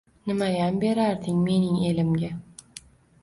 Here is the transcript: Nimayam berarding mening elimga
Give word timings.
Nimayam 0.25 0.73
berarding 0.83 1.37
mening 1.45 1.77
elimga 1.89 2.31